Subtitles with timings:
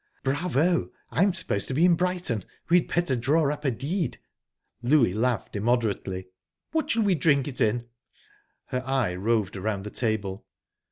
[0.23, 0.89] "Bravo!
[1.11, 2.43] I'm supposed to be in Brighton.
[2.69, 4.17] We'd better draw up a deed."
[4.81, 6.29] Louie laughed immoderately.
[6.71, 7.85] "What shall we drink it in?"
[8.69, 10.47] Her eye roved round the table.